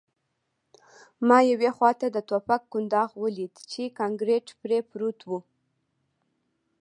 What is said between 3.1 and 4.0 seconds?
ولید چې